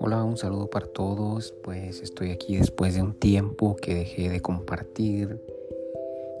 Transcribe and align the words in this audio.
Hola, 0.00 0.24
un 0.24 0.36
saludo 0.36 0.68
para 0.68 0.86
todos. 0.86 1.54
Pues 1.62 2.02
estoy 2.02 2.30
aquí 2.30 2.56
después 2.56 2.94
de 2.94 3.02
un 3.02 3.14
tiempo 3.14 3.76
que 3.76 3.94
dejé 3.94 4.28
de 4.28 4.40
compartir 4.40 5.40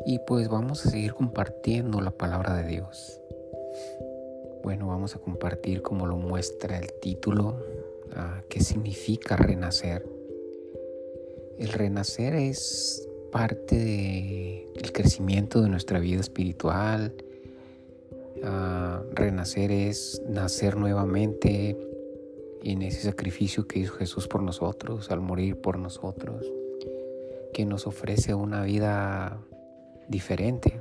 y 0.04 0.18
pues 0.26 0.48
vamos 0.48 0.84
a 0.84 0.90
seguir 0.90 1.14
compartiendo 1.14 2.00
la 2.00 2.10
palabra 2.10 2.56
de 2.56 2.68
Dios. 2.68 3.20
Bueno, 4.62 4.88
vamos 4.88 5.14
a 5.14 5.18
compartir 5.20 5.82
como 5.82 6.06
lo 6.06 6.16
muestra 6.16 6.78
el 6.78 6.92
título, 6.94 7.56
ah, 8.14 8.42
qué 8.48 8.60
significa 8.60 9.36
renacer. 9.36 10.04
El 11.58 11.68
renacer 11.68 12.34
es 12.34 13.08
parte 13.30 14.66
del 14.74 14.92
crecimiento 14.92 15.62
de 15.62 15.68
nuestra 15.68 16.00
vida 16.00 16.20
espiritual. 16.20 17.14
Renacer 19.12 19.70
es 19.70 20.22
nacer 20.26 20.76
nuevamente 20.76 21.76
en 22.62 22.82
ese 22.82 23.02
sacrificio 23.02 23.66
que 23.66 23.80
hizo 23.80 23.94
Jesús 23.94 24.28
por 24.28 24.42
nosotros, 24.42 25.10
al 25.10 25.20
morir 25.20 25.56
por 25.56 25.78
nosotros, 25.78 26.46
que 27.52 27.64
nos 27.64 27.86
ofrece 27.86 28.34
una 28.34 28.62
vida 28.62 29.38
diferente. 30.08 30.80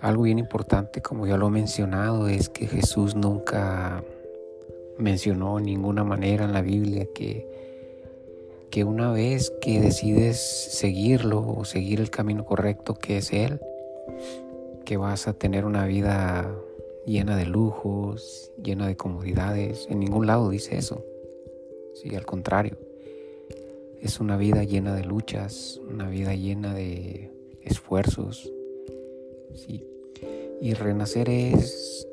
Algo 0.00 0.22
bien 0.22 0.38
importante, 0.38 1.02
como 1.02 1.26
ya 1.26 1.36
lo 1.36 1.48
he 1.48 1.50
mencionado, 1.50 2.28
es 2.28 2.48
que 2.48 2.66
Jesús 2.66 3.14
nunca 3.14 4.02
mencionó 4.98 5.58
en 5.58 5.66
ninguna 5.66 6.04
manera 6.04 6.44
en 6.44 6.52
la 6.52 6.62
Biblia 6.62 7.06
que, 7.14 7.46
que 8.70 8.84
una 8.84 9.12
vez 9.12 9.52
que 9.60 9.80
decides 9.80 10.38
seguirlo 10.38 11.46
o 11.46 11.64
seguir 11.64 12.00
el 12.00 12.10
camino 12.10 12.44
correcto 12.44 12.94
que 12.94 13.18
es 13.18 13.32
Él, 13.32 13.60
que 14.90 14.96
vas 14.96 15.28
a 15.28 15.34
tener 15.34 15.66
una 15.66 15.86
vida 15.86 16.52
llena 17.06 17.36
de 17.36 17.46
lujos, 17.46 18.50
llena 18.60 18.88
de 18.88 18.96
comodidades. 18.96 19.86
En 19.88 20.00
ningún 20.00 20.26
lado 20.26 20.50
dice 20.50 20.78
eso. 20.78 21.04
Sí, 21.94 22.16
al 22.16 22.26
contrario. 22.26 22.76
Es 24.00 24.18
una 24.18 24.36
vida 24.36 24.64
llena 24.64 24.92
de 24.96 25.04
luchas, 25.04 25.80
una 25.88 26.10
vida 26.10 26.34
llena 26.34 26.74
de 26.74 27.30
esfuerzos. 27.62 28.52
Sí. 29.54 29.86
Y 30.60 30.74
renacer 30.74 31.30
es 31.30 32.08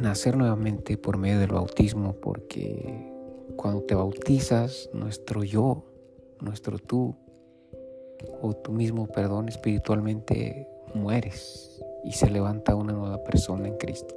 nacer 0.00 0.36
nuevamente 0.36 0.96
por 0.96 1.18
medio 1.18 1.40
del 1.40 1.50
bautismo, 1.50 2.12
porque 2.12 3.10
cuando 3.56 3.82
te 3.82 3.96
bautizas, 3.96 4.88
nuestro 4.92 5.42
yo, 5.42 5.84
nuestro 6.40 6.78
tú, 6.78 7.16
o 8.40 8.54
tú 8.54 8.70
mismo, 8.70 9.08
perdón, 9.08 9.48
espiritualmente 9.48 10.68
mueres 10.94 11.83
y 12.04 12.12
se 12.12 12.30
levanta 12.30 12.74
una 12.74 12.92
nueva 12.92 13.24
persona 13.24 13.68
en 13.68 13.76
Cristo. 13.76 14.14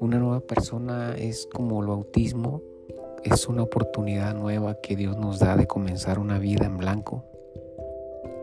Una 0.00 0.18
nueva 0.18 0.40
persona 0.40 1.16
es 1.16 1.48
como 1.52 1.80
el 1.80 1.88
bautismo, 1.88 2.62
es 3.24 3.48
una 3.48 3.64
oportunidad 3.64 4.34
nueva 4.34 4.80
que 4.80 4.94
Dios 4.94 5.16
nos 5.16 5.40
da 5.40 5.56
de 5.56 5.66
comenzar 5.66 6.20
una 6.20 6.38
vida 6.38 6.66
en 6.66 6.76
blanco, 6.76 7.24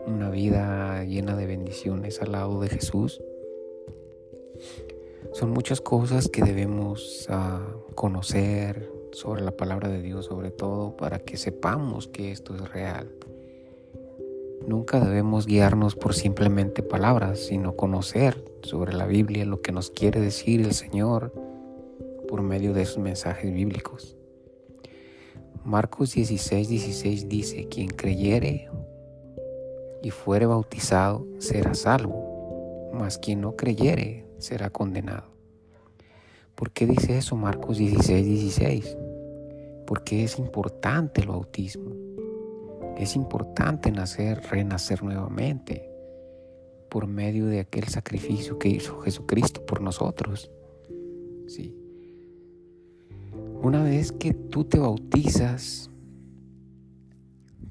una 0.06 0.28
vida 0.28 1.02
llena 1.04 1.34
de 1.34 1.46
bendiciones 1.46 2.20
al 2.20 2.32
lado 2.32 2.60
de 2.60 2.68
Jesús. 2.68 3.22
Son 5.32 5.50
muchas 5.50 5.80
cosas 5.80 6.28
que 6.28 6.42
debemos 6.42 7.26
uh, 7.30 7.94
conocer 7.94 8.90
sobre 9.12 9.42
la 9.42 9.50
palabra 9.50 9.88
de 9.88 10.02
Dios, 10.02 10.26
sobre 10.26 10.50
todo 10.50 10.96
para 10.96 11.20
que 11.20 11.38
sepamos 11.38 12.06
que 12.06 12.32
esto 12.32 12.54
es 12.54 12.70
real. 12.70 13.10
Nunca 14.66 14.98
debemos 14.98 15.46
guiarnos 15.46 15.94
por 15.94 16.12
simplemente 16.12 16.82
palabras, 16.82 17.38
sino 17.38 17.76
conocer 17.76 18.44
sobre 18.62 18.94
la 18.94 19.06
Biblia 19.06 19.44
lo 19.44 19.62
que 19.62 19.70
nos 19.70 19.90
quiere 19.90 20.20
decir 20.20 20.60
el 20.60 20.72
Señor 20.72 21.32
por 22.26 22.42
medio 22.42 22.74
de 22.74 22.82
esos 22.82 22.98
mensajes 22.98 23.52
bíblicos. 23.52 24.16
Marcos 25.64 26.14
16, 26.14 26.68
16 26.68 27.28
dice, 27.28 27.68
quien 27.68 27.88
creyere 27.88 28.68
y 30.02 30.10
fuere 30.10 30.46
bautizado 30.46 31.24
será 31.38 31.74
salvo, 31.74 32.90
mas 32.92 33.18
quien 33.18 33.42
no 33.42 33.54
creyere 33.54 34.26
será 34.38 34.70
condenado. 34.70 35.30
¿Por 36.56 36.72
qué 36.72 36.86
dice 36.86 37.18
eso 37.18 37.36
Marcos 37.36 37.78
16, 37.78 38.24
16? 38.24 38.96
Porque 39.86 40.24
es 40.24 40.40
importante 40.40 41.20
el 41.20 41.28
bautismo. 41.28 42.05
Es 42.96 43.16
importante 43.16 43.90
nacer, 43.90 44.42
renacer 44.50 45.02
nuevamente 45.02 45.90
por 46.90 47.06
medio 47.06 47.46
de 47.46 47.60
aquel 47.60 47.88
sacrificio 47.88 48.58
que 48.58 48.68
hizo 48.68 49.00
Jesucristo 49.00 49.64
por 49.66 49.80
nosotros. 49.80 50.50
Sí. 51.46 51.74
Una 53.62 53.82
vez 53.82 54.12
que 54.12 54.32
tú 54.32 54.64
te 54.64 54.78
bautizas, 54.78 55.90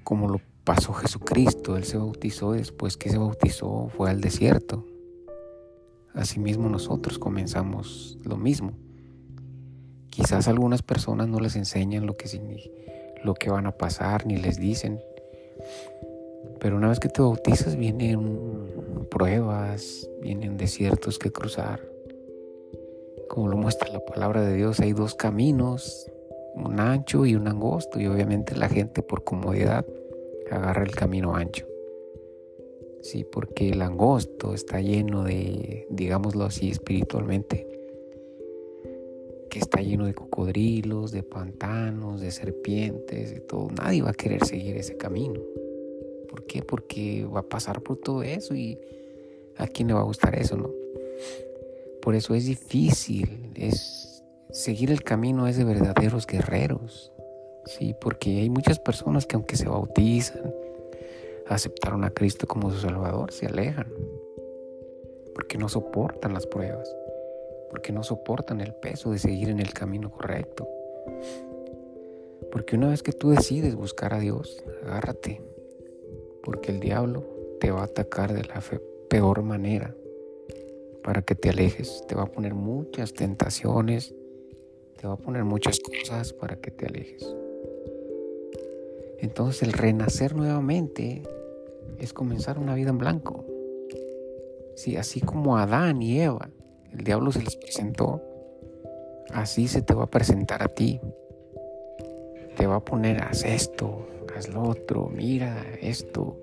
como 0.03 0.27
lo 0.27 0.41
pasó 0.63 0.93
Jesucristo, 0.93 1.77
Él 1.77 1.85
se 1.85 1.97
bautizó 1.97 2.51
después 2.51 2.97
que 2.97 3.09
se 3.09 3.17
bautizó 3.17 3.89
fue 3.89 4.09
al 4.09 4.21
desierto. 4.21 4.85
Asimismo 6.13 6.69
nosotros 6.69 7.19
comenzamos 7.19 8.17
lo 8.23 8.37
mismo. 8.37 8.73
Quizás 10.09 10.47
algunas 10.47 10.81
personas 10.81 11.27
no 11.27 11.39
les 11.39 11.55
enseñan 11.55 12.05
lo 12.05 12.15
que, 12.15 12.29
lo 13.23 13.33
que 13.33 13.49
van 13.49 13.65
a 13.65 13.71
pasar 13.71 14.25
ni 14.25 14.37
les 14.37 14.57
dicen. 14.57 14.99
Pero 16.59 16.77
una 16.77 16.89
vez 16.89 16.99
que 16.99 17.09
te 17.09 17.21
bautizas 17.21 17.75
vienen 17.75 19.07
pruebas, 19.09 20.09
vienen 20.21 20.57
desiertos 20.57 21.19
que 21.19 21.31
cruzar 21.31 21.95
como 23.27 23.47
lo 23.49 23.57
muestra 23.57 23.91
la 23.91 23.99
palabra 23.99 24.41
de 24.41 24.55
Dios, 24.55 24.79
hay 24.79 24.93
dos 24.93 25.15
caminos, 25.15 26.09
un 26.55 26.79
ancho 26.79 27.25
y 27.25 27.35
un 27.35 27.47
angosto, 27.47 27.99
y 27.99 28.07
obviamente 28.07 28.55
la 28.55 28.69
gente 28.69 29.01
por 29.01 29.23
comodidad 29.23 29.85
agarra 30.49 30.83
el 30.83 30.95
camino 30.95 31.35
ancho. 31.35 31.65
Sí, 33.01 33.25
porque 33.29 33.69
el 33.69 33.81
angosto 33.81 34.53
está 34.53 34.79
lleno 34.79 35.23
de, 35.23 35.85
digámoslo 35.89 36.45
así 36.45 36.69
espiritualmente, 36.69 37.67
está 39.59 39.81
lleno 39.81 40.05
de 40.05 40.13
cocodrilos, 40.13 41.11
de 41.11 41.23
pantanos, 41.23 42.21
de 42.21 42.31
serpientes, 42.31 43.31
de 43.31 43.39
todo. 43.41 43.69
Nadie 43.69 44.01
va 44.01 44.11
a 44.11 44.13
querer 44.13 44.45
seguir 44.45 44.77
ese 44.77 44.97
camino. 44.97 45.39
¿Por 46.29 46.45
qué? 46.45 46.61
Porque 46.61 47.25
va 47.25 47.41
a 47.41 47.49
pasar 47.49 47.81
por 47.81 47.97
todo 47.97 48.23
eso 48.23 48.55
y 48.55 48.79
a 49.57 49.67
quién 49.67 49.87
le 49.87 49.93
va 49.93 50.01
a 50.01 50.05
gustar 50.05 50.37
eso, 50.37 50.57
¿no? 50.57 50.69
Por 52.01 52.15
eso 52.15 52.35
es 52.35 52.45
difícil, 52.45 53.51
es 53.55 54.23
seguir 54.51 54.91
el 54.91 55.03
camino 55.03 55.47
es 55.47 55.57
de 55.57 55.63
verdaderos 55.63 56.27
guerreros. 56.27 57.11
Sí, 57.65 57.95
porque 57.99 58.41
hay 58.41 58.49
muchas 58.49 58.79
personas 58.79 59.25
que 59.25 59.35
aunque 59.35 59.55
se 59.55 59.67
bautizan, 59.67 60.53
aceptaron 61.47 62.03
a 62.03 62.11
Cristo 62.11 62.47
como 62.47 62.71
su 62.71 62.79
Salvador, 62.79 63.31
se 63.31 63.47
alejan. 63.47 63.91
Porque 65.33 65.57
no 65.57 65.67
soportan 65.67 66.33
las 66.33 66.45
pruebas. 66.45 66.87
Porque 67.75 67.91
no 67.91 68.03
soportan 68.03 68.61
el 68.61 68.73
peso 68.73 69.11
de 69.11 69.19
seguir 69.19 69.49
en 69.49 69.59
el 69.59 69.73
camino 69.73 70.09
correcto. 70.09 70.65
Porque 72.49 72.77
una 72.77 72.87
vez 72.87 73.03
que 73.03 73.11
tú 73.11 73.31
decides 73.31 73.75
buscar 73.75 74.13
a 74.13 74.19
Dios, 74.19 74.63
agárrate. 74.83 75.41
Porque 76.41 76.71
el 76.71 76.79
diablo 76.79 77.25
te 77.59 77.71
va 77.71 77.81
a 77.81 77.83
atacar 77.83 78.33
de 78.33 78.45
la 78.45 78.63
peor 79.09 79.43
manera 79.43 79.93
para 81.03 81.21
que 81.21 81.35
te 81.35 81.49
alejes. 81.49 82.05
Te 82.07 82.15
va 82.15 82.23
a 82.23 82.31
poner 82.31 82.53
muchas 82.53 83.11
tentaciones, 83.13 84.15
te 84.95 85.05
va 85.05 85.15
a 85.15 85.17
poner 85.17 85.43
muchas 85.43 85.81
cosas 85.81 86.31
para 86.31 86.55
que 86.55 86.71
te 86.71 86.85
alejes. 86.85 87.27
Entonces 89.19 89.63
el 89.63 89.73
renacer 89.73 90.33
nuevamente 90.33 91.23
es 91.99 92.13
comenzar 92.13 92.57
una 92.57 92.73
vida 92.73 92.91
en 92.91 92.99
blanco. 92.99 93.43
Sí, 94.77 94.95
así 94.95 95.19
como 95.19 95.57
Adán 95.57 96.01
y 96.01 96.21
Eva, 96.21 96.51
el 96.97 97.03
diablo 97.03 97.31
se 97.31 97.43
les 97.43 97.55
presentó, 97.55 98.21
así 99.33 99.67
se 99.67 99.81
te 99.81 99.93
va 99.93 100.03
a 100.03 100.09
presentar 100.09 100.63
a 100.63 100.69
ti. 100.69 100.99
Te 102.55 102.67
va 102.67 102.77
a 102.77 102.85
poner, 102.85 103.21
haz 103.23 103.43
esto, 103.43 104.07
haz 104.35 104.47
lo 104.49 104.63
otro, 104.63 105.09
mira 105.09 105.63
esto, 105.81 106.37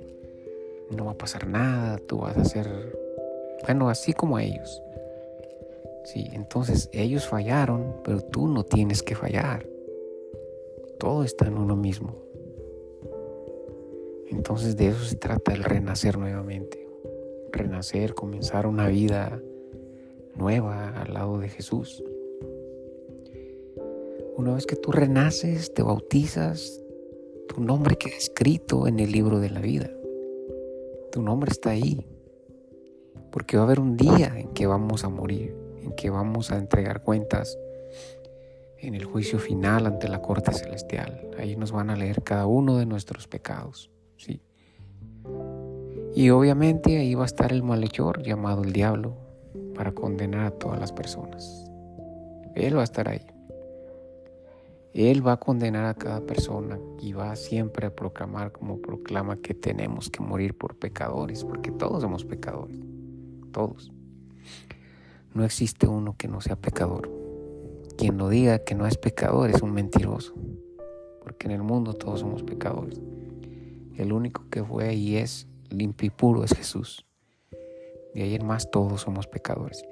no 0.94 1.06
va 1.06 1.12
a 1.12 1.18
pasar 1.18 1.46
nada, 1.46 1.98
tú 1.98 2.18
vas 2.18 2.36
a 2.36 2.44
ser 2.44 2.68
bueno, 3.64 3.88
así 3.88 4.12
como 4.12 4.38
ellos. 4.38 4.82
Sí, 6.04 6.28
entonces 6.32 6.90
ellos 6.92 7.28
fallaron, 7.28 7.96
pero 8.02 8.20
tú 8.20 8.48
no 8.48 8.64
tienes 8.64 9.02
que 9.02 9.14
fallar. 9.14 9.66
Todo 10.98 11.22
está 11.22 11.46
en 11.46 11.56
uno 11.56 11.76
mismo. 11.76 12.16
Entonces 14.28 14.76
de 14.76 14.88
eso 14.88 15.04
se 15.04 15.16
trata 15.16 15.52
el 15.52 15.62
renacer 15.62 16.18
nuevamente. 16.18 16.88
Renacer, 17.52 18.14
comenzar 18.14 18.66
una 18.66 18.88
vida 18.88 19.40
nueva 20.34 20.88
al 21.00 21.14
lado 21.14 21.38
de 21.38 21.48
Jesús. 21.48 22.02
Una 24.36 24.54
vez 24.54 24.66
que 24.66 24.76
tú 24.76 24.92
renaces, 24.92 25.74
te 25.74 25.82
bautizas, 25.82 26.82
tu 27.48 27.60
nombre 27.60 27.96
queda 27.96 28.16
escrito 28.16 28.86
en 28.86 28.98
el 28.98 29.12
libro 29.12 29.40
de 29.40 29.50
la 29.50 29.60
vida. 29.60 29.90
Tu 31.12 31.20
nombre 31.20 31.50
está 31.50 31.70
ahí 31.70 32.06
Porque 33.30 33.56
va 33.56 33.64
a 33.64 33.66
haber 33.66 33.80
un 33.80 33.96
día 33.96 34.32
en 34.36 34.48
que 34.48 34.66
vamos 34.66 35.04
a 35.04 35.10
morir, 35.10 35.54
en 35.82 35.92
que 35.92 36.10
vamos 36.10 36.50
a 36.50 36.58
entregar 36.58 37.02
cuentas 37.02 37.58
en 38.78 38.94
el 38.94 39.04
juicio 39.04 39.38
final 39.38 39.86
ante 39.86 40.08
la 40.08 40.20
corte 40.20 40.52
celestial. 40.52 41.30
Ahí 41.38 41.56
nos 41.56 41.70
van 41.70 41.90
a 41.90 41.96
leer 41.96 42.22
cada 42.22 42.46
uno 42.46 42.78
de 42.78 42.86
nuestros 42.86 43.28
pecados, 43.28 43.90
¿sí? 44.16 44.40
Y 46.14 46.30
obviamente 46.30 46.98
ahí 46.98 47.14
va 47.14 47.22
a 47.22 47.26
estar 47.26 47.52
el 47.52 47.62
malhechor 47.62 48.22
llamado 48.22 48.62
el 48.64 48.72
diablo 48.72 49.21
para 49.74 49.92
condenar 49.92 50.46
a 50.46 50.50
todas 50.50 50.78
las 50.78 50.92
personas. 50.92 51.70
Él 52.54 52.76
va 52.76 52.82
a 52.82 52.84
estar 52.84 53.08
ahí. 53.08 53.26
Él 54.94 55.26
va 55.26 55.32
a 55.32 55.40
condenar 55.40 55.86
a 55.86 55.94
cada 55.94 56.20
persona 56.20 56.78
y 57.00 57.14
va 57.14 57.34
siempre 57.34 57.86
a 57.86 57.94
proclamar 57.94 58.52
como 58.52 58.82
proclama 58.82 59.36
que 59.36 59.54
tenemos 59.54 60.10
que 60.10 60.22
morir 60.22 60.56
por 60.56 60.76
pecadores, 60.76 61.44
porque 61.44 61.70
todos 61.70 62.02
somos 62.02 62.26
pecadores, 62.26 62.78
todos. 63.52 63.90
No 65.32 65.44
existe 65.44 65.86
uno 65.86 66.14
que 66.18 66.28
no 66.28 66.42
sea 66.42 66.56
pecador. 66.56 67.10
Quien 67.96 68.18
lo 68.18 68.28
diga 68.28 68.58
que 68.58 68.74
no 68.74 68.86
es 68.86 68.98
pecador 68.98 69.48
es 69.48 69.62
un 69.62 69.72
mentiroso, 69.72 70.34
porque 71.22 71.46
en 71.46 71.52
el 71.52 71.62
mundo 71.62 71.94
todos 71.94 72.20
somos 72.20 72.42
pecadores. 72.42 73.00
El 73.96 74.12
único 74.12 74.48
que 74.50 74.62
fue 74.62 74.94
y 74.94 75.16
es 75.16 75.48
limpio 75.70 76.08
y 76.08 76.10
puro 76.10 76.44
es 76.44 76.52
Jesús. 76.52 77.06
De 78.14 78.22
ahí 78.22 78.34
en 78.34 78.46
más 78.46 78.70
todos 78.70 79.02
somos 79.02 79.26
pecadores. 79.26 79.84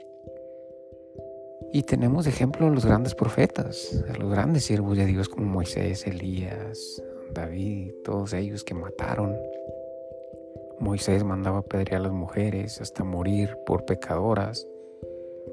Y 1.72 1.82
tenemos 1.84 2.26
ejemplo 2.26 2.66
a 2.66 2.70
los 2.70 2.84
grandes 2.84 3.14
profetas, 3.14 4.04
a 4.08 4.18
los 4.18 4.30
grandes 4.30 4.64
siervos 4.64 4.96
de 4.96 5.06
Dios 5.06 5.28
como 5.28 5.46
Moisés, 5.46 6.06
Elías, 6.06 7.02
David, 7.32 7.92
todos 8.04 8.32
ellos 8.32 8.64
que 8.64 8.74
mataron. 8.74 9.36
Moisés 10.80 11.22
mandaba 11.22 11.58
apedrear 11.58 12.00
a 12.00 12.04
las 12.04 12.12
mujeres 12.12 12.80
hasta 12.80 13.04
morir 13.04 13.56
por 13.66 13.84
pecadoras, 13.84 14.66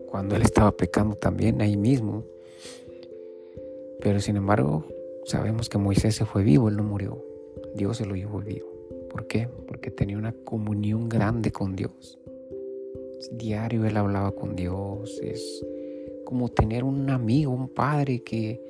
cuando 0.07 0.35
él 0.35 0.41
estaba 0.41 0.71
pecando 0.71 1.15
también 1.15 1.61
ahí 1.61 1.77
mismo. 1.77 2.23
Pero 4.01 4.19
sin 4.19 4.37
embargo, 4.37 4.85
sabemos 5.25 5.69
que 5.69 5.77
Moisés 5.77 6.15
se 6.15 6.25
fue 6.25 6.43
vivo, 6.43 6.69
él 6.69 6.77
no 6.77 6.83
murió. 6.83 7.23
Dios 7.75 7.97
se 7.97 8.05
lo 8.05 8.15
llevó 8.15 8.39
vivo. 8.39 8.67
¿Por 9.09 9.27
qué? 9.27 9.49
Porque 9.67 9.91
tenía 9.91 10.17
una 10.17 10.31
comunión 10.31 11.09
grande 11.09 11.51
con 11.51 11.75
Dios. 11.75 12.16
Diario 13.31 13.85
él 13.85 13.97
hablaba 13.97 14.31
con 14.31 14.55
Dios, 14.55 15.19
es 15.21 15.65
como 16.25 16.49
tener 16.49 16.83
un 16.83 17.09
amigo, 17.09 17.51
un 17.51 17.69
padre 17.69 18.23
que 18.23 18.61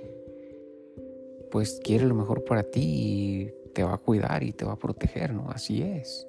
pues 1.51 1.79
quiere 1.83 2.05
lo 2.05 2.15
mejor 2.15 2.43
para 2.43 2.63
ti 2.63 2.81
y 2.81 3.53
te 3.73 3.83
va 3.83 3.93
a 3.93 3.97
cuidar 3.97 4.43
y 4.43 4.51
te 4.51 4.65
va 4.65 4.73
a 4.73 4.79
proteger, 4.79 5.33
¿no? 5.33 5.49
Así 5.49 5.81
es. 5.81 6.27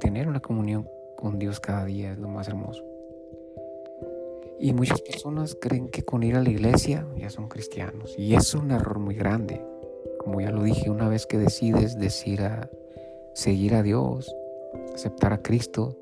Tener 0.00 0.28
una 0.28 0.40
comunión 0.40 0.88
con 1.16 1.38
Dios 1.38 1.60
cada 1.60 1.84
día 1.84 2.12
es 2.12 2.18
lo 2.18 2.28
más 2.28 2.48
hermoso. 2.48 2.84
Y 4.60 4.72
muchas 4.72 5.00
personas 5.02 5.56
creen 5.60 5.88
que 5.88 6.02
con 6.02 6.22
ir 6.22 6.34
a 6.34 6.42
la 6.42 6.50
iglesia 6.50 7.06
ya 7.16 7.30
son 7.30 7.48
cristianos. 7.48 8.14
Y 8.18 8.34
es 8.34 8.54
un 8.54 8.72
error 8.72 8.98
muy 8.98 9.14
grande. 9.14 9.64
Como 10.18 10.40
ya 10.40 10.50
lo 10.50 10.64
dije, 10.64 10.90
una 10.90 11.08
vez 11.08 11.26
que 11.26 11.38
decides 11.38 11.98
decir 11.98 12.42
a 12.42 12.68
seguir 13.34 13.74
a 13.74 13.82
Dios, 13.82 14.34
aceptar 14.94 15.32
a 15.32 15.42
Cristo, 15.42 15.96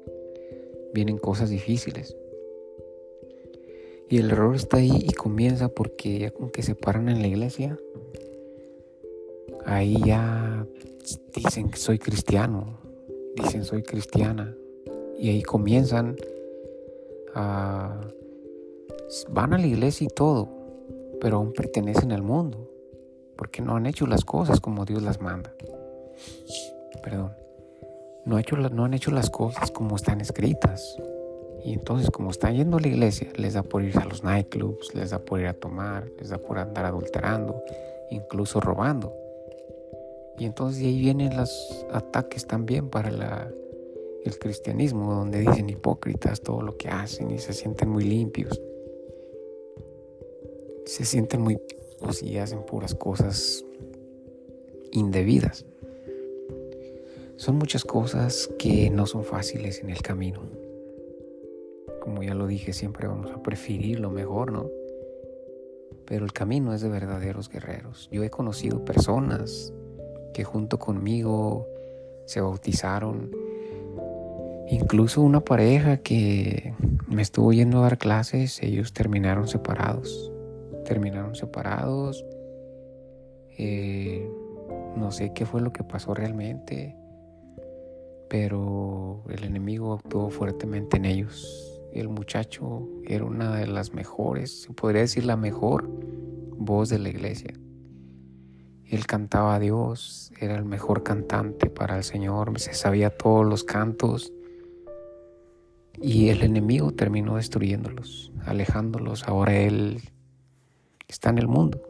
vienen 0.96 1.18
cosas 1.18 1.50
difíciles. 1.50 2.16
Y 4.08 4.16
el 4.16 4.30
error 4.30 4.56
está 4.56 4.78
ahí 4.78 5.04
y 5.06 5.12
comienza 5.12 5.68
porque 5.68 6.18
ya 6.18 6.30
con 6.30 6.48
que 6.48 6.62
se 6.62 6.74
paran 6.74 7.10
en 7.10 7.20
la 7.20 7.28
iglesia, 7.28 7.78
ahí 9.66 9.98
ya 10.06 10.66
dicen 11.34 11.68
que 11.70 11.76
soy 11.76 11.98
cristiano, 11.98 12.78
dicen 13.36 13.64
soy 13.64 13.82
cristiana. 13.82 14.56
Y 15.18 15.28
ahí 15.28 15.42
comienzan 15.42 16.16
a... 17.34 18.00
van 19.28 19.52
a 19.52 19.58
la 19.58 19.66
iglesia 19.66 20.06
y 20.06 20.08
todo, 20.08 20.48
pero 21.20 21.36
aún 21.36 21.52
pertenecen 21.52 22.10
al 22.12 22.22
mundo, 22.22 22.70
porque 23.36 23.60
no 23.60 23.76
han 23.76 23.84
hecho 23.84 24.06
las 24.06 24.24
cosas 24.24 24.60
como 24.60 24.86
Dios 24.86 25.02
las 25.02 25.20
manda. 25.20 25.54
Perdón. 27.02 27.45
No, 28.26 28.36
han 28.36 28.94
hecho 28.94 29.12
las 29.12 29.30
cosas 29.30 29.70
como 29.70 29.94
están 29.94 30.20
escritas. 30.20 31.00
Y 31.64 31.72
entonces 31.72 32.10
como 32.10 32.32
están 32.32 32.56
yendo 32.56 32.76
a 32.76 32.80
la 32.80 32.88
iglesia, 32.88 33.28
les 33.36 33.54
da 33.54 33.62
por 33.62 33.84
ir 33.84 33.96
a 33.98 34.04
los 34.04 34.24
nightclubs, 34.24 34.94
les 34.96 35.10
da 35.10 35.20
por 35.20 35.40
ir 35.40 35.46
a 35.46 35.54
tomar, 35.54 36.10
les 36.18 36.30
da 36.30 36.38
por 36.38 36.58
andar 36.58 36.84
adulterando, 36.86 37.62
incluso 38.10 38.60
robando. 38.60 39.14
Y 40.38 40.44
entonces 40.44 40.82
de 40.82 40.88
ahí 40.88 40.98
vienen 40.98 41.36
los 41.36 41.86
ataques 41.92 42.48
también 42.48 42.90
para 42.90 43.48
el 44.24 44.38
cristianismo, 44.40 45.14
donde 45.14 45.40
dicen 45.40 45.70
hipócritas 45.70 46.40
todo 46.40 46.62
lo 46.62 46.76
que 46.76 46.88
hacen 46.88 47.30
y 47.30 47.38
se 47.38 47.52
sienten 47.52 47.88
muy 47.88 48.02
limpios. 48.02 48.60
Se 50.84 51.04
sienten 51.04 51.42
muy 51.42 51.58
y 52.22 52.38
hacen 52.38 52.64
puras 52.64 52.94
cosas 52.94 53.64
indebidas. 54.90 55.64
Son 57.36 57.56
muchas 57.56 57.84
cosas 57.84 58.50
que 58.58 58.90
no 58.90 59.06
son 59.06 59.24
fáciles 59.24 59.80
en 59.82 59.90
el 59.90 60.02
camino 60.02 60.42
como 62.06 62.22
ya 62.22 62.34
lo 62.34 62.46
dije, 62.46 62.72
siempre 62.72 63.08
vamos 63.08 63.32
a 63.32 63.42
preferir 63.42 63.98
lo 63.98 64.10
mejor, 64.12 64.52
¿no? 64.52 64.70
Pero 66.04 66.24
el 66.24 66.32
camino 66.32 66.72
es 66.72 66.80
de 66.80 66.88
verdaderos 66.88 67.48
guerreros. 67.48 68.08
Yo 68.12 68.22
he 68.22 68.30
conocido 68.30 68.84
personas 68.84 69.74
que 70.32 70.44
junto 70.44 70.78
conmigo 70.78 71.66
se 72.26 72.40
bautizaron. 72.40 73.32
Incluso 74.68 75.20
una 75.20 75.40
pareja 75.40 75.96
que 75.96 76.74
me 77.08 77.22
estuvo 77.22 77.52
yendo 77.52 77.78
a 77.78 77.82
dar 77.82 77.98
clases, 77.98 78.62
ellos 78.62 78.92
terminaron 78.92 79.48
separados. 79.48 80.30
Terminaron 80.84 81.34
separados. 81.34 82.24
Eh, 83.58 84.30
no 84.94 85.10
sé 85.10 85.32
qué 85.34 85.44
fue 85.44 85.60
lo 85.60 85.72
que 85.72 85.82
pasó 85.82 86.14
realmente, 86.14 86.94
pero 88.28 89.22
el 89.28 89.44
enemigo 89.44 89.94
actuó 89.94 90.30
fuertemente 90.30 90.96
en 90.96 91.04
ellos. 91.04 91.80
El 91.92 92.08
muchacho 92.08 92.88
era 93.04 93.24
una 93.24 93.56
de 93.56 93.66
las 93.66 93.94
mejores, 93.94 94.68
podría 94.76 95.02
decir 95.02 95.24
la 95.24 95.36
mejor 95.36 95.88
voz 96.58 96.88
de 96.88 96.98
la 96.98 97.08
iglesia. 97.08 97.54
Él 98.84 99.06
cantaba 99.06 99.54
a 99.54 99.58
Dios, 99.58 100.32
era 100.40 100.56
el 100.56 100.64
mejor 100.64 101.02
cantante 101.02 101.70
para 101.70 101.96
el 101.96 102.04
Señor, 102.04 102.58
se 102.60 102.74
sabía 102.74 103.10
todos 103.10 103.44
los 103.44 103.64
cantos. 103.64 104.32
Y 106.00 106.28
el 106.28 106.42
enemigo 106.42 106.92
terminó 106.92 107.36
destruyéndolos, 107.36 108.32
alejándolos. 108.44 109.26
Ahora 109.26 109.58
él 109.58 110.02
está 111.08 111.30
en 111.30 111.38
el 111.38 111.48
mundo, 111.48 111.80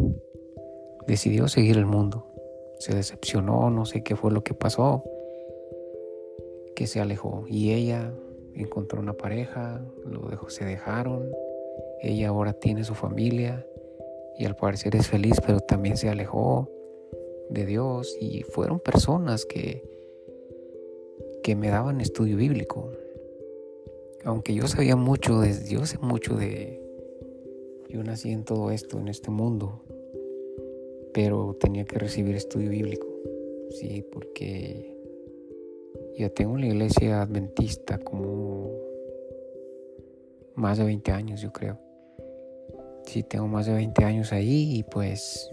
decidió 1.07 1.49
seguir 1.49 1.77
el 1.77 1.87
mundo, 1.87 2.33
se 2.79 2.95
decepcionó, 2.95 3.71
no 3.71 3.85
sé 3.85 4.03
qué 4.03 4.17
fue 4.17 4.31
lo 4.31 4.45
que 4.45 4.55
pasó, 4.55 5.05
que 6.77 6.87
se 6.87 7.01
alejó 7.01 7.45
y 7.49 7.73
ella 7.73 8.15
encontró 8.55 9.01
una 9.01 9.15
pareja, 9.15 9.85
lo 10.05 10.29
dejó, 10.29 10.51
se 10.51 10.65
dejaron, 10.65 11.33
ella 12.01 12.29
ahora 12.29 12.53
tiene 12.53 12.85
su 12.85 12.95
familia 12.95 13.67
y 14.39 14.45
al 14.45 14.55
parecer 14.55 14.95
es 14.95 15.09
feliz, 15.09 15.41
pero 15.45 15.61
también 15.61 15.97
se 15.97 16.09
alejó 16.09 16.71
de 17.49 17.65
Dios 17.67 18.17
y 18.21 18.43
fueron 18.43 18.79
personas 18.79 19.47
que, 19.47 19.83
que 21.43 21.57
me 21.57 21.69
daban 21.69 22.01
estudio 22.01 22.37
bíblico. 22.37 22.91
Aunque 24.25 24.55
yo 24.55 24.67
sabía 24.67 24.97
mucho, 24.97 25.41
de, 25.41 25.55
yo 25.69 25.87
sé 25.87 25.99
mucho 25.99 26.35
de, 26.35 26.83
yo 27.89 28.03
nací 28.05 28.31
en 28.31 28.45
todo 28.45 28.71
esto, 28.71 28.99
en 28.99 29.09
este 29.09 29.31
mundo, 29.31 29.83
pero 31.15 31.57
tenía 31.59 31.85
que 31.87 31.99
recibir 31.99 32.37
estudio 32.37 32.69
bíblico, 32.69 33.07
sí, 33.71 34.05
porque 34.13 34.96
ya 36.17 36.31
tengo 36.31 36.57
la 36.57 36.67
iglesia 36.67 37.23
adventista 37.23 37.99
como 37.99 38.71
más 40.55 40.79
de 40.79 40.85
20 40.85 41.13
años, 41.13 41.41
yo 41.41 41.53
creo. 41.53 41.79
Sí, 43.05 43.23
tengo 43.23 43.47
más 43.47 43.67
de 43.67 43.75
20 43.75 44.05
años 44.05 44.33
ahí 44.33 44.79
y 44.79 44.83
pues 44.83 45.51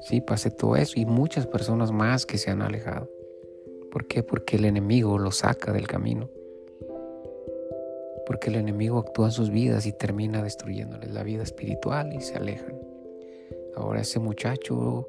sí, 0.00 0.20
pasé 0.20 0.50
todo 0.50 0.76
eso 0.76 1.00
y 1.00 1.06
muchas 1.06 1.46
personas 1.46 1.90
más 1.90 2.26
que 2.26 2.38
se 2.38 2.50
han 2.50 2.62
alejado. 2.62 3.10
¿Por 3.90 4.06
qué? 4.06 4.22
Porque 4.22 4.56
el 4.56 4.66
enemigo 4.66 5.18
lo 5.18 5.32
saca 5.32 5.72
del 5.72 5.86
camino. 5.86 6.28
Porque 8.26 8.50
el 8.50 8.56
enemigo 8.56 8.98
actúa 8.98 9.26
en 9.26 9.32
sus 9.32 9.50
vidas 9.50 9.86
y 9.86 9.92
termina 9.92 10.42
destruyéndoles 10.42 11.12
la 11.12 11.22
vida 11.22 11.42
espiritual 11.42 12.12
y 12.12 12.20
se 12.20 12.34
alejan. 12.34 12.78
Ahora 13.74 14.00
ese 14.00 14.18
muchacho 14.18 15.08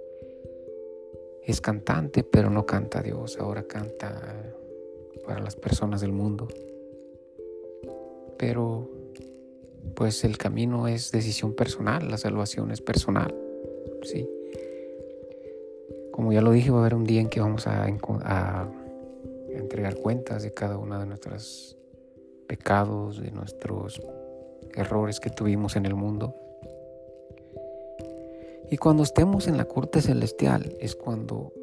es 1.47 1.61
cantante, 1.61 2.23
pero 2.23 2.49
no 2.49 2.65
canta 2.65 2.99
a 2.99 3.03
Dios, 3.03 3.37
ahora 3.39 3.63
canta 3.63 4.53
para 5.25 5.39
las 5.39 5.55
personas 5.55 6.01
del 6.01 6.11
mundo. 6.11 6.49
Pero 8.37 8.89
pues 9.95 10.25
el 10.25 10.37
camino 10.37 10.89
es 10.89 11.11
decisión 11.11 11.53
personal, 11.53 12.11
la 12.11 12.17
salvación 12.17 12.71
es 12.71 12.81
personal. 12.81 13.33
Sí. 14.03 14.29
Como 16.11 16.33
ya 16.33 16.41
lo 16.41 16.51
dije, 16.51 16.69
va 16.69 16.79
a 16.79 16.81
haber 16.81 16.95
un 16.95 17.05
día 17.05 17.21
en 17.21 17.29
que 17.29 17.39
vamos 17.39 17.65
a, 17.65 17.85
a 17.85 18.71
entregar 19.49 19.95
cuentas 19.95 20.43
de 20.43 20.53
cada 20.53 20.77
una 20.77 20.99
de 20.99 21.05
nuestras 21.05 21.77
pecados, 22.45 23.21
de 23.21 23.31
nuestros 23.31 24.01
errores 24.75 25.21
que 25.21 25.29
tuvimos 25.29 25.77
en 25.77 25.85
el 25.85 25.95
mundo. 25.95 26.35
Y 28.69 28.77
cuando 28.77 29.03
estemos 29.03 29.47
en 29.47 29.57
la 29.57 29.65
corte 29.65 30.01
celestial 30.01 30.75
es 30.79 30.95
cuando 30.95 31.53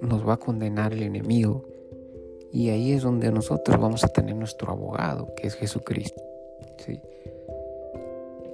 nos 0.00 0.26
va 0.26 0.34
a 0.34 0.38
condenar 0.38 0.92
el 0.92 1.02
enemigo. 1.02 1.64
Y 2.52 2.70
ahí 2.70 2.92
es 2.92 3.02
donde 3.02 3.30
nosotros 3.30 3.78
vamos 3.78 4.04
a 4.04 4.08
tener 4.08 4.34
nuestro 4.34 4.72
abogado, 4.72 5.34
que 5.36 5.46
es 5.48 5.54
Jesucristo. 5.54 6.22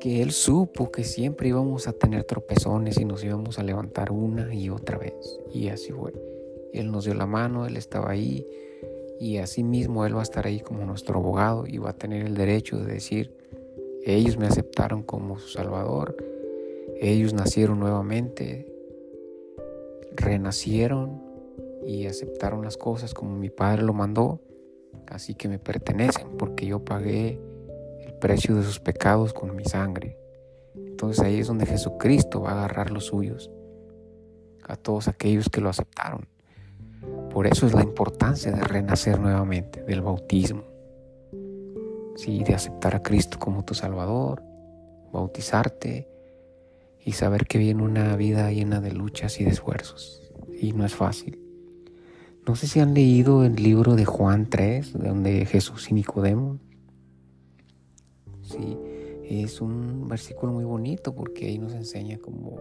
Que 0.00 0.20
Él 0.22 0.32
supo 0.32 0.90
que 0.90 1.04
siempre 1.04 1.48
íbamos 1.48 1.86
a 1.86 1.92
tener 1.92 2.24
tropezones 2.24 2.98
y 2.98 3.04
nos 3.04 3.22
íbamos 3.22 3.60
a 3.60 3.62
levantar 3.62 4.10
una 4.10 4.52
y 4.52 4.68
otra 4.68 4.98
vez. 4.98 5.14
Y 5.52 5.68
así 5.68 5.92
fue. 5.92 6.12
Él 6.72 6.90
nos 6.90 7.04
dio 7.04 7.14
la 7.14 7.26
mano, 7.26 7.66
Él 7.66 7.76
estaba 7.76 8.10
ahí. 8.10 8.44
Y 9.20 9.36
así 9.36 9.62
mismo 9.62 10.04
Él 10.04 10.16
va 10.16 10.20
a 10.20 10.24
estar 10.24 10.46
ahí 10.46 10.58
como 10.58 10.84
nuestro 10.84 11.18
abogado 11.18 11.66
y 11.68 11.78
va 11.78 11.90
a 11.90 11.96
tener 11.96 12.26
el 12.26 12.34
derecho 12.34 12.78
de 12.78 12.94
decir, 12.94 13.32
ellos 14.04 14.36
me 14.36 14.48
aceptaron 14.48 15.04
como 15.04 15.38
su 15.38 15.46
Salvador, 15.46 16.16
ellos 17.00 17.32
nacieron 17.34 17.80
nuevamente, 17.80 18.66
renacieron 20.14 21.22
y 21.86 22.06
aceptaron 22.06 22.62
las 22.62 22.76
cosas 22.76 23.14
como 23.14 23.36
mi 23.36 23.50
Padre 23.50 23.82
lo 23.82 23.92
mandó, 23.92 24.40
así 25.08 25.34
que 25.34 25.48
me 25.48 25.58
pertenecen 25.58 26.36
porque 26.38 26.66
yo 26.66 26.84
pagué 26.84 27.40
el 28.00 28.14
precio 28.14 28.54
de 28.54 28.62
sus 28.62 28.80
pecados 28.80 29.32
con 29.32 29.54
mi 29.54 29.64
sangre. 29.64 30.16
Entonces 30.74 31.24
ahí 31.24 31.40
es 31.40 31.48
donde 31.48 31.66
Jesucristo 31.66 32.42
va 32.42 32.52
a 32.52 32.58
agarrar 32.64 32.90
los 32.90 33.06
suyos, 33.06 33.50
a 34.64 34.76
todos 34.76 35.08
aquellos 35.08 35.48
que 35.48 35.60
lo 35.60 35.68
aceptaron. 35.68 36.28
Por 37.30 37.46
eso 37.46 37.66
es 37.66 37.74
la 37.74 37.82
importancia 37.82 38.52
de 38.52 38.62
renacer 38.62 39.18
nuevamente, 39.18 39.82
del 39.82 40.02
bautismo. 40.02 40.72
¿sí? 42.16 42.42
de 42.44 42.54
aceptar 42.54 42.94
a 42.94 43.02
Cristo 43.02 43.38
como 43.38 43.64
tu 43.64 43.74
Salvador, 43.74 44.42
bautizarte 45.12 46.08
y 47.04 47.12
saber 47.12 47.46
que 47.46 47.58
viene 47.58 47.82
una 47.82 48.16
vida 48.16 48.50
llena 48.52 48.80
de 48.80 48.92
luchas 48.92 49.40
y 49.40 49.44
de 49.44 49.50
esfuerzos. 49.50 50.22
Y 50.60 50.72
no 50.72 50.84
es 50.84 50.94
fácil. 50.94 51.38
No 52.46 52.56
sé 52.56 52.66
si 52.66 52.80
han 52.80 52.94
leído 52.94 53.44
el 53.44 53.56
libro 53.56 53.94
de 53.94 54.04
Juan 54.04 54.48
3, 54.48 54.92
donde 54.94 55.46
Jesús 55.46 55.90
y 55.90 55.94
Nicodemo. 55.94 56.58
Sí, 58.42 58.76
es 59.24 59.60
un 59.60 60.08
versículo 60.08 60.52
muy 60.52 60.64
bonito 60.64 61.14
porque 61.14 61.46
ahí 61.46 61.58
nos 61.58 61.72
enseña 61.72 62.18
cómo 62.18 62.58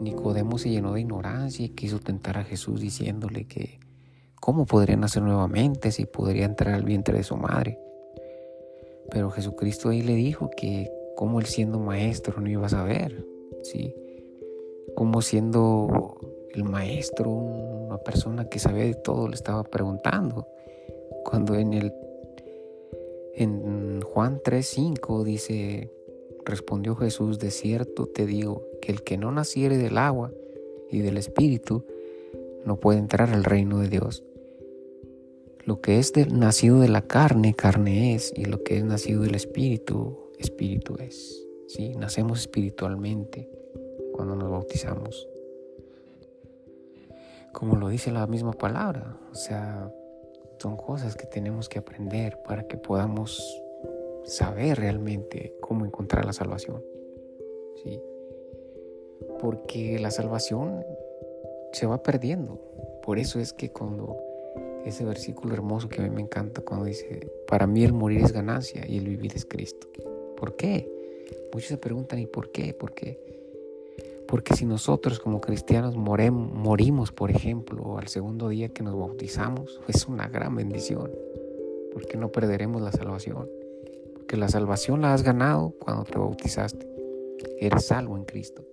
Nicodemo 0.00 0.58
se 0.58 0.70
llenó 0.70 0.92
de 0.92 1.00
ignorancia 1.00 1.66
y 1.66 1.70
quiso 1.70 1.98
tentar 1.98 2.38
a 2.38 2.44
Jesús 2.44 2.80
diciéndole 2.80 3.46
que 3.46 3.80
cómo 4.40 4.64
podría 4.64 4.96
nacer 4.96 5.22
nuevamente 5.22 5.90
si 5.90 6.06
podría 6.06 6.44
entrar 6.44 6.74
al 6.74 6.84
vientre 6.84 7.16
de 7.18 7.24
su 7.24 7.36
madre. 7.36 7.78
Pero 9.10 9.30
Jesucristo 9.30 9.88
ahí 9.88 10.02
le 10.02 10.14
dijo 10.14 10.50
que 10.56 10.90
como 11.16 11.40
él 11.40 11.46
siendo 11.46 11.78
maestro 11.78 12.40
no 12.40 12.48
iba 12.48 12.66
a 12.66 12.70
saber, 12.70 13.26
¿sí? 13.62 13.94
Como 14.94 15.22
siendo 15.22 16.18
el 16.52 16.64
maestro, 16.64 17.30
una 17.30 17.98
persona 17.98 18.48
que 18.48 18.58
sabía 18.58 18.84
de 18.84 18.94
todo, 18.94 19.28
le 19.28 19.34
estaba 19.34 19.64
preguntando. 19.64 20.46
Cuando 21.24 21.54
en 21.54 21.72
el 21.72 21.92
en 23.34 24.02
Juan 24.02 24.40
3:5 24.44 25.24
dice, 25.24 25.90
respondió 26.44 26.94
Jesús, 26.96 27.38
de 27.38 27.50
cierto 27.50 28.06
te 28.06 28.26
digo 28.26 28.62
que 28.80 28.92
el 28.92 29.02
que 29.02 29.16
no 29.16 29.32
naciere 29.32 29.78
del 29.78 29.96
agua 29.98 30.32
y 30.90 31.00
del 31.00 31.16
espíritu 31.16 31.84
no 32.64 32.76
puede 32.76 32.98
entrar 32.98 33.30
al 33.30 33.44
reino 33.44 33.78
de 33.78 33.88
Dios. 33.88 34.22
Lo 35.64 35.80
que 35.80 35.98
es 35.98 36.12
nacido 36.32 36.80
de 36.80 36.88
la 36.88 37.02
carne, 37.02 37.54
carne 37.54 38.14
es, 38.14 38.32
y 38.36 38.44
lo 38.44 38.62
que 38.62 38.76
es 38.76 38.84
nacido 38.84 39.22
del 39.22 39.36
espíritu, 39.36 40.18
espíritu 40.42 40.96
es. 40.98 41.46
¿sí? 41.66 41.94
Nacemos 41.96 42.40
espiritualmente 42.40 43.48
cuando 44.12 44.36
nos 44.36 44.50
bautizamos. 44.50 45.28
Como 47.52 47.76
lo 47.76 47.88
dice 47.88 48.10
la 48.10 48.26
misma 48.26 48.52
palabra, 48.52 49.18
o 49.30 49.34
sea, 49.34 49.92
son 50.58 50.76
cosas 50.76 51.16
que 51.16 51.26
tenemos 51.26 51.68
que 51.68 51.78
aprender 51.78 52.38
para 52.42 52.66
que 52.66 52.76
podamos 52.76 53.62
saber 54.24 54.78
realmente 54.78 55.54
cómo 55.60 55.84
encontrar 55.84 56.24
la 56.24 56.32
salvación. 56.32 56.82
¿sí? 57.82 58.00
Porque 59.40 59.98
la 59.98 60.10
salvación 60.10 60.84
se 61.72 61.86
va 61.86 62.02
perdiendo. 62.02 62.60
Por 63.02 63.18
eso 63.18 63.40
es 63.40 63.52
que 63.52 63.70
cuando 63.70 64.16
ese 64.84 65.04
versículo 65.04 65.54
hermoso 65.54 65.88
que 65.88 66.00
a 66.00 66.04
mí 66.04 66.10
me 66.10 66.22
encanta 66.22 66.60
cuando 66.62 66.86
dice, 66.86 67.30
para 67.46 67.66
mí 67.66 67.84
el 67.84 67.92
morir 67.92 68.22
es 68.22 68.32
ganancia 68.32 68.84
y 68.86 68.98
el 68.98 69.08
vivir 69.08 69.32
es 69.34 69.44
Cristo. 69.44 69.88
¿Por 70.42 70.56
qué? 70.56 70.90
Muchos 71.52 71.68
se 71.68 71.76
preguntan, 71.76 72.18
¿y 72.18 72.26
por 72.26 72.50
qué? 72.50 72.74
¿Por 72.74 72.94
qué? 72.94 73.16
Porque 74.26 74.56
si 74.56 74.66
nosotros 74.66 75.20
como 75.20 75.40
cristianos 75.40 75.94
morimos, 75.94 77.12
por 77.12 77.30
ejemplo, 77.30 77.96
al 77.96 78.08
segundo 78.08 78.48
día 78.48 78.70
que 78.70 78.82
nos 78.82 78.98
bautizamos, 78.98 79.80
es 79.86 80.08
una 80.08 80.26
gran 80.26 80.56
bendición, 80.56 81.12
porque 81.92 82.16
no 82.16 82.32
perderemos 82.32 82.82
la 82.82 82.90
salvación. 82.90 83.48
Porque 84.14 84.36
la 84.36 84.48
salvación 84.48 85.02
la 85.02 85.14
has 85.14 85.22
ganado 85.22 85.74
cuando 85.78 86.02
te 86.02 86.18
bautizaste. 86.18 86.88
Eres 87.60 87.86
salvo 87.86 88.16
en 88.16 88.24
Cristo. 88.24 88.64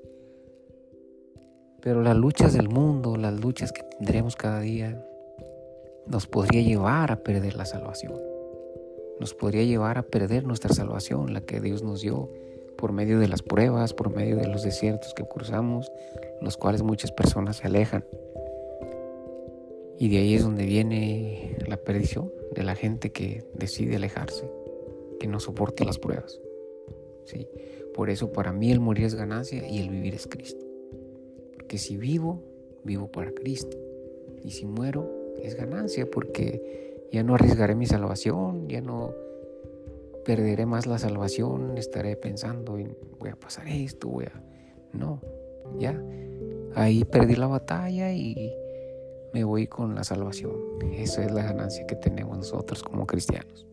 Pero 1.83 2.01
las 2.01 2.17
luchas 2.17 2.53
del 2.53 2.67
mundo, 2.67 3.15
las 3.15 3.39
luchas 3.39 3.71
que 3.71 3.83
tendremos 3.83 4.35
cada 4.35 4.59
día, 4.61 5.05
nos 6.07 6.25
podría 6.25 6.63
llevar 6.63 7.11
a 7.11 7.21
perder 7.21 7.55
la 7.55 7.65
salvación. 7.65 8.28
Nos 9.19 9.33
podría 9.33 9.63
llevar 9.63 9.97
a 9.97 10.03
perder 10.03 10.45
nuestra 10.45 10.73
salvación, 10.73 11.33
la 11.33 11.41
que 11.41 11.59
Dios 11.59 11.83
nos 11.83 12.01
dio 12.01 12.29
por 12.77 12.93
medio 12.93 13.19
de 13.19 13.27
las 13.27 13.43
pruebas, 13.43 13.93
por 13.93 14.15
medio 14.15 14.37
de 14.37 14.47
los 14.47 14.63
desiertos 14.63 15.13
que 15.13 15.25
cruzamos, 15.25 15.91
los 16.41 16.55
cuales 16.55 16.81
muchas 16.81 17.11
personas 17.11 17.57
se 17.57 17.67
alejan. 17.67 18.05
Y 19.97 20.07
de 20.07 20.19
ahí 20.19 20.33
es 20.33 20.43
donde 20.43 20.65
viene 20.65 21.57
la 21.67 21.75
perdición 21.75 22.31
de 22.55 22.63
la 22.63 22.75
gente 22.75 23.11
que 23.11 23.43
decide 23.53 23.97
alejarse, 23.97 24.49
que 25.19 25.27
no 25.27 25.41
soporta 25.41 25.83
las 25.83 25.99
pruebas. 25.99 26.39
¿Sí? 27.25 27.49
Por 27.93 28.09
eso 28.09 28.31
para 28.31 28.53
mí 28.53 28.71
el 28.71 28.79
morir 28.79 29.05
es 29.05 29.15
ganancia 29.15 29.67
y 29.67 29.79
el 29.79 29.89
vivir 29.89 30.15
es 30.15 30.25
Cristo. 30.25 30.65
Porque 31.53 31.77
si 31.77 31.97
vivo, 31.97 32.41
vivo 32.85 33.11
para 33.11 33.31
Cristo. 33.33 33.77
Y 34.41 34.51
si 34.51 34.65
muero, 34.65 35.35
es 35.43 35.55
ganancia 35.55 36.09
porque 36.09 36.88
ya 37.11 37.23
no 37.23 37.35
arriesgaré 37.35 37.75
mi 37.75 37.85
salvación, 37.85 38.67
ya 38.67 38.81
no 38.81 39.13
perderé 40.25 40.65
más 40.65 40.85
la 40.85 40.99
salvación, 40.99 41.77
estaré 41.77 42.15
pensando 42.15 42.77
en 42.77 42.95
voy 43.19 43.29
a 43.29 43.35
pasar 43.35 43.67
esto, 43.67 44.09
voy 44.09 44.25
a... 44.25 44.43
No, 44.93 45.21
ya. 45.77 45.99
Ahí 46.75 47.03
perdí 47.05 47.35
la 47.35 47.47
batalla 47.47 48.11
y 48.11 48.53
me 49.33 49.43
voy 49.43 49.67
con 49.67 49.95
la 49.95 50.03
salvación. 50.03 50.53
Esa 50.93 51.23
es 51.23 51.31
la 51.31 51.43
ganancia 51.43 51.85
que 51.85 51.95
tenemos 51.95 52.37
nosotros 52.37 52.83
como 52.83 53.05
cristianos. 53.05 53.67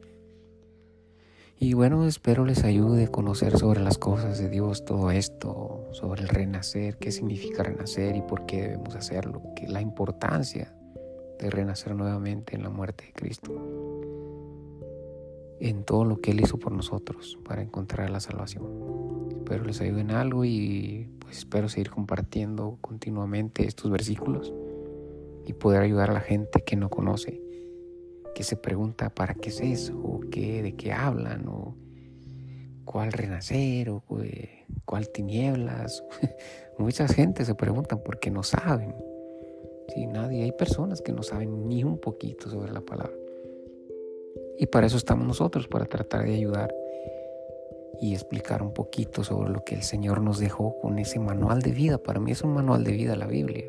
Y 1.59 1.73
bueno, 1.73 2.07
espero 2.07 2.45
les 2.45 2.64
ayude 2.64 3.05
a 3.05 3.09
conocer 3.09 3.57
sobre 3.57 3.81
las 3.81 3.97
cosas 3.97 4.38
de 4.38 4.50
Dios, 4.50 4.85
todo 4.85 5.11
esto, 5.11 5.87
sobre 5.93 6.21
el 6.21 6.28
renacer, 6.28 6.99
qué 6.99 7.11
significa 7.11 7.62
renacer 7.62 8.14
y 8.14 8.21
por 8.21 8.45
qué 8.45 8.62
debemos 8.62 8.95
hacerlo, 8.95 9.43
que 9.55 9.66
la 9.66 9.81
importancia 9.81 10.75
de 11.38 11.50
renacer 11.50 11.95
nuevamente 11.95 12.57
en 12.57 12.62
la 12.62 12.71
muerte 12.71 13.07
de 13.07 13.12
Cristo, 13.12 13.52
en 15.61 15.85
todo 15.85 16.05
lo 16.05 16.21
que 16.21 16.33
Él 16.33 16.40
hizo 16.40 16.59
por 16.59 16.73
nosotros 16.73 17.38
para 17.45 17.62
encontrar 17.62 18.11
la 18.11 18.21
salvación. 18.21 18.64
Espero 19.31 19.64
les 19.64 19.81
ayude 19.81 20.00
en 20.00 20.11
algo 20.11 20.45
y 20.45 21.09
pues 21.21 21.38
espero 21.38 21.69
seguir 21.69 21.90
compartiendo 21.90 22.78
continuamente 22.81 23.66
estos 23.66 23.90
versículos 23.90 24.52
y 25.47 25.52
poder 25.52 25.83
ayudar 25.83 26.11
a 26.11 26.14
la 26.14 26.21
gente 26.21 26.62
que 26.62 26.76
no 26.76 26.90
conoce, 26.90 27.40
que 28.35 28.43
se 28.43 28.57
pregunta 28.57 29.11
para 29.11 29.35
qué 29.35 29.50
es 29.50 29.61
eso, 29.61 29.97
o 29.99 30.21
qué, 30.21 30.62
de 30.62 30.75
qué 30.75 30.93
hablan, 30.93 31.47
o 31.49 31.76
cuál 32.85 33.12
renacer, 33.12 33.90
o 33.90 34.02
cuál 34.85 35.09
tinieblas. 35.11 36.02
Muchas 36.78 37.14
gente 37.14 37.45
se 37.45 37.55
preguntan 37.55 38.00
porque 38.05 38.31
no 38.31 38.43
saben. 38.43 38.95
Sí, 39.88 40.07
nadie. 40.07 40.43
Hay 40.45 40.52
personas 40.52 41.00
que 41.00 41.12
no 41.12 41.23
saben 41.23 41.69
ni 41.69 41.85
un 41.85 41.99
poquito 41.99 42.49
sobre 42.49 42.73
la 42.73 42.81
palabra. 42.81 43.16
Y 44.59 44.66
para 44.66 44.87
eso 44.87 44.97
estamos 44.97 45.26
nosotros, 45.26 45.69
para 45.69 45.87
tratar 45.87 46.25
de 46.25 46.35
ayudar 46.35 46.75
y 48.00 48.14
explicar 48.14 48.62
un 48.62 48.73
poquito 48.73 49.23
sobre 49.25 49.50
lo 49.50 49.64
que 49.64 49.75
el 49.75 49.83
Señor 49.83 50.21
nos 50.21 50.38
dejó 50.38 50.78
con 50.81 50.99
ese 50.99 51.19
manual 51.19 51.62
de 51.62 51.73
vida. 51.73 51.99
Para 51.99 52.21
mí 52.21 52.33
es 52.33 52.43
un 52.43 52.55
manual 52.55 52.85
de 52.85 52.93
vida 52.93 53.16
la 53.16 53.26
Biblia. 53.26 53.64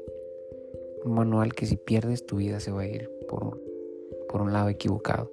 Un 1.05 1.13
manual 1.13 1.53
que 1.53 1.65
si 1.65 1.77
pierdes 1.77 2.25
tu 2.25 2.37
vida 2.37 2.59
se 2.59 2.71
va 2.71 2.81
a 2.81 2.87
ir 2.87 3.09
por 3.27 3.43
un, 3.43 3.61
por 4.27 4.41
un 4.41 4.53
lado 4.53 4.69
equivocado. 4.69 5.31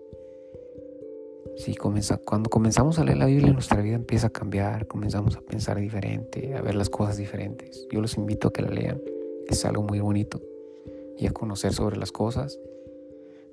Si 1.57 1.77
cuando 1.77 2.51
comenzamos 2.51 2.99
a 2.99 3.05
leer 3.05 3.19
la 3.19 3.27
Biblia 3.27 3.53
nuestra 3.53 3.81
vida 3.81 3.95
empieza 3.95 4.27
a 4.27 4.31
cambiar, 4.31 4.89
comenzamos 4.89 5.37
a 5.37 5.41
pensar 5.41 5.79
diferente, 5.79 6.55
a 6.55 6.63
ver 6.63 6.75
las 6.75 6.91
cosas 6.91 7.17
diferentes. 7.17 7.87
Yo 7.93 8.01
los 8.01 8.17
invito 8.17 8.49
a 8.49 8.53
que 8.53 8.63
la 8.63 8.71
lean, 8.71 9.01
es 9.47 9.65
algo 9.65 9.83
muy 9.83 10.01
bonito 10.01 10.41
y 11.17 11.27
a 11.27 11.33
conocer 11.33 11.73
sobre 11.73 11.97
las 11.97 12.13
cosas 12.13 12.59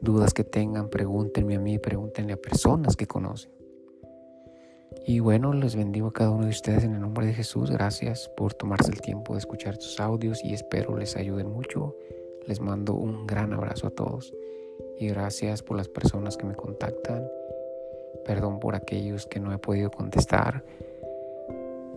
dudas 0.02 0.34
que 0.34 0.44
tengan, 0.44 0.90
pregúntenme 0.90 1.56
a 1.56 1.60
mí, 1.60 1.78
pregúntenle 1.78 2.34
a 2.34 2.38
personas 2.38 2.96
que 2.96 3.08
conocen. 3.08 3.52
Y 5.06 5.20
bueno, 5.20 5.54
les 5.54 5.76
bendigo 5.76 6.08
a 6.08 6.14
cada 6.14 6.32
uno 6.32 6.46
de 6.46 6.52
ustedes 6.52 6.84
en 6.84 6.94
el 6.94 7.02
nombre 7.02 7.26
de 7.26 7.34
Jesús. 7.34 7.72
Gracias 7.72 8.30
por 8.36 8.54
tomarse 8.54 8.92
el 8.92 9.02
tiempo 9.02 9.34
de 9.34 9.40
escuchar 9.40 9.74
estos 9.74 10.00
audios 10.00 10.44
y 10.44 10.54
espero 10.54 10.98
les 10.98 11.16
ayuden 11.16 11.50
mucho. 11.50 11.96
Les 12.46 12.60
mando 12.60 12.94
un 12.94 13.26
gran 13.26 13.54
abrazo 13.54 13.88
a 13.88 13.92
todos 13.92 14.34
y 15.00 15.08
gracias 15.08 15.64
por 15.64 15.78
las 15.78 15.88
personas 15.88 16.38
que 16.38 16.46
me 16.46 16.56
contactan. 16.56 17.28
Perdón 18.26 18.60
por 18.60 18.76
aquellos 18.76 19.26
que 19.26 19.40
no 19.40 19.54
he 19.54 19.58
podido 19.58 19.90
contestar, 19.90 20.64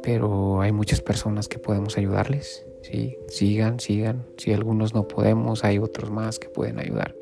pero 0.02 0.60
hay 0.60 0.72
muchas 0.72 1.00
personas 1.00 1.48
que 1.48 1.58
podemos 1.58 1.98
ayudarles. 1.98 2.64
Sí, 2.84 3.16
sigan, 3.28 3.80
sigan. 3.80 4.26
Si 4.36 4.52
algunos 4.52 4.92
no 4.92 5.08
podemos, 5.08 5.64
hay 5.64 5.78
otros 5.78 6.10
más 6.10 6.38
que 6.38 6.50
pueden 6.50 6.78
ayudar. 6.78 7.16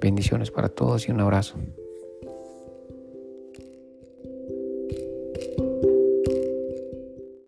Bendiciones 0.00 0.52
para 0.52 0.68
todos 0.68 1.08
y 1.08 1.10
un 1.10 1.18
abrazo. 1.18 1.56